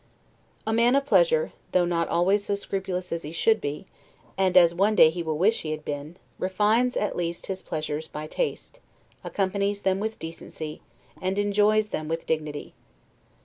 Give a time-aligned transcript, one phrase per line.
[0.65, 3.85] A man of pleasure, though not always so scrupulous as he should be,
[4.35, 8.07] and as one day he will wish he had been, refines at least his pleasures
[8.07, 8.79] by taste,
[9.23, 10.81] accompanies them with decency,
[11.21, 12.73] and enjoys them with dignity.